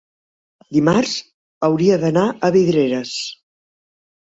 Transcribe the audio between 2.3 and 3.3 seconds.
a Vidreres.